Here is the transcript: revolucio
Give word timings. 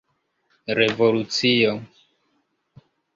revolucio 0.79 1.75